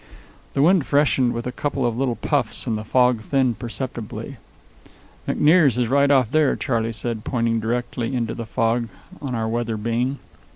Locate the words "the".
0.55-0.63, 2.75-2.83, 8.33-8.47